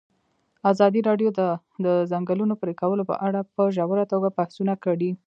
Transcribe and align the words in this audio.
ازادي 0.71 1.01
راډیو 1.09 1.29
د 1.39 1.41
د 1.85 1.87
ځنګلونو 2.11 2.53
پرېکول 2.61 2.99
په 3.09 3.15
اړه 3.27 3.39
په 3.55 3.63
ژوره 3.75 4.05
توګه 4.11 4.27
بحثونه 4.37 4.73
کړي. 4.85 5.11